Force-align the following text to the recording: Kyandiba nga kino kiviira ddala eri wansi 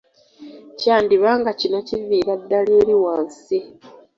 Kyandiba 0.79 1.29
nga 1.39 1.51
kino 1.59 1.77
kiviira 1.87 2.33
ddala 2.41 2.71
eri 2.81 2.95
wansi 3.03 3.57